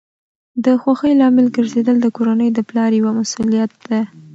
د 0.65 0.65
خوښۍ 0.81 1.13
لامل 1.19 1.47
ګرځیدل 1.55 1.97
د 2.01 2.07
کورنۍ 2.17 2.49
د 2.53 2.59
پلار 2.69 2.91
یوه 2.99 3.11
مسؤلیت 3.19 3.71
ده. 3.87 3.99